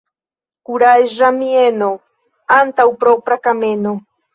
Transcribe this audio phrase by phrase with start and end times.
[0.69, 1.93] Kuraĝa mieno
[2.59, 3.99] antaŭ propra kameno.